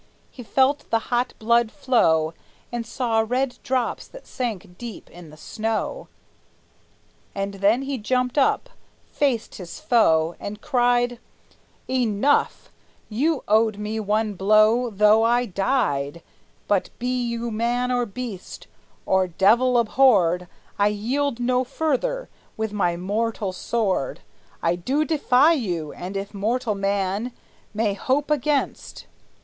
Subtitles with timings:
[0.31, 2.33] He felt the hot blood flow,
[2.71, 6.07] And saw red drops that sank deep in the snow,
[7.35, 8.71] And then he jumped up,
[9.05, 11.19] faced his foe, and cried:
[11.87, 12.71] "Enough:
[13.09, 16.23] you owed me one blow, though I died;
[16.67, 18.65] But be you man or beast
[19.05, 20.47] or devil abhorred,
[20.79, 22.27] I yield no further;
[22.57, 24.21] with my mortal sword
[24.63, 27.33] I do defy you; and if mortal man
[27.71, 29.05] May hope against"